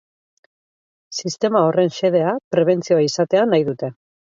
[1.19, 3.97] Sistema horren xedea prebentzioa izatea nahi dute.